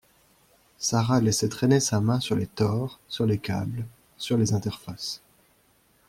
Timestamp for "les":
2.35-2.47, 3.27-3.37, 4.35-4.51